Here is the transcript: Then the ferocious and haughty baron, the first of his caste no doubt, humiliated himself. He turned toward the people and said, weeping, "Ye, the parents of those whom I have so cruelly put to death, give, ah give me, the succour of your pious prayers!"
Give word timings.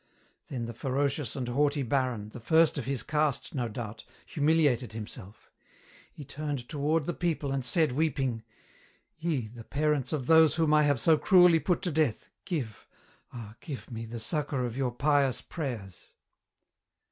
Then 0.47 0.65
the 0.65 0.73
ferocious 0.73 1.35
and 1.35 1.47
haughty 1.47 1.83
baron, 1.83 2.29
the 2.29 2.39
first 2.39 2.79
of 2.79 2.85
his 2.85 3.03
caste 3.03 3.53
no 3.53 3.67
doubt, 3.67 4.03
humiliated 4.25 4.93
himself. 4.93 5.51
He 6.11 6.25
turned 6.25 6.67
toward 6.67 7.05
the 7.05 7.13
people 7.13 7.51
and 7.51 7.63
said, 7.63 7.91
weeping, 7.91 8.41
"Ye, 9.19 9.47
the 9.49 9.63
parents 9.63 10.11
of 10.11 10.25
those 10.25 10.55
whom 10.55 10.73
I 10.73 10.81
have 10.81 10.99
so 10.99 11.19
cruelly 11.19 11.59
put 11.59 11.83
to 11.83 11.91
death, 11.91 12.29
give, 12.45 12.87
ah 13.31 13.53
give 13.59 13.91
me, 13.91 14.05
the 14.05 14.19
succour 14.19 14.65
of 14.65 14.75
your 14.75 14.91
pious 14.91 15.39
prayers!" 15.39 16.15